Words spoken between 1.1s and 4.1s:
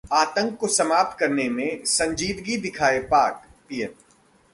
करने में संजीदगी दिखाए पाक: पीएम